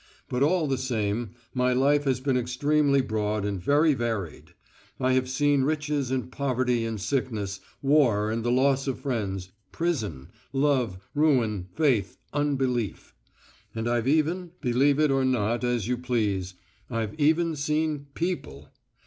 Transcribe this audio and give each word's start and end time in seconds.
But 0.29 0.41
all 0.41 0.65
the 0.65 0.79
same, 0.79 1.35
my 1.53 1.73
life 1.73 2.05
has 2.05 2.19
been 2.19 2.35
extremely 2.35 3.01
broad 3.01 3.45
and 3.45 3.61
very 3.61 3.93
varied. 3.93 4.55
I 4.99 5.13
have 5.13 5.29
seen 5.29 5.61
riches 5.61 6.09
and 6.09 6.31
poverty 6.31 6.85
and 6.85 6.99
sickness, 6.99 7.59
war 7.83 8.31
and 8.31 8.43
the 8.43 8.49
loss 8.49 8.87
of 8.87 8.97
friends, 8.99 9.51
prison, 9.71 10.29
love, 10.53 10.97
ruin, 11.13 11.67
faith, 11.75 12.17
unbelief. 12.33 13.13
And 13.75 13.87
I've 13.87 14.07
even 14.07 14.53
believe 14.59 14.97
it 14.99 15.11
or 15.11 15.23
not, 15.23 15.63
as 15.63 15.87
you 15.87 15.99
please 15.99 16.55
I've 16.89 17.13
even 17.19 17.55
seen 17.55 18.07
_people. 18.15 18.69